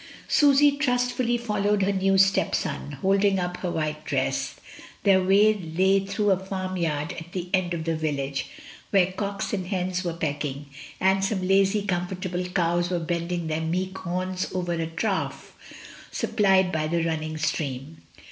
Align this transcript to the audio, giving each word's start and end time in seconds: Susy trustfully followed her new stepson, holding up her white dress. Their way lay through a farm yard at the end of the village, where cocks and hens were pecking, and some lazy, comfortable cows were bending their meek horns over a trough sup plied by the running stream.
Susy 0.27 0.77
trustfully 0.77 1.37
followed 1.37 1.83
her 1.83 1.91
new 1.93 2.17
stepson, 2.17 2.93
holding 3.03 3.37
up 3.37 3.57
her 3.57 3.69
white 3.69 4.03
dress. 4.03 4.55
Their 5.03 5.21
way 5.21 5.53
lay 5.53 5.99
through 6.03 6.31
a 6.31 6.39
farm 6.43 6.75
yard 6.75 7.13
at 7.19 7.33
the 7.33 7.51
end 7.53 7.75
of 7.75 7.83
the 7.83 7.95
village, 7.95 8.47
where 8.89 9.11
cocks 9.11 9.53
and 9.53 9.67
hens 9.67 10.03
were 10.03 10.13
pecking, 10.15 10.65
and 10.99 11.23
some 11.23 11.47
lazy, 11.47 11.83
comfortable 11.85 12.45
cows 12.45 12.89
were 12.89 12.97
bending 12.97 13.45
their 13.45 13.61
meek 13.61 13.95
horns 13.99 14.47
over 14.55 14.73
a 14.73 14.87
trough 14.87 15.55
sup 16.11 16.35
plied 16.35 16.71
by 16.71 16.87
the 16.87 17.03
running 17.03 17.37
stream. 17.37 17.97